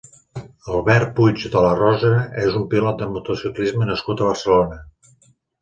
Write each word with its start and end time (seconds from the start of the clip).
Albert 0.77 1.11
Puig 1.19 1.43
de 1.57 1.61
la 1.65 1.75
Rosa 1.81 2.11
és 2.45 2.57
un 2.63 2.65
pilot 2.73 2.99
de 3.05 3.11
motociclisme 3.13 3.91
nascut 3.93 4.25
a 4.27 4.31
Barcelona. 4.31 4.83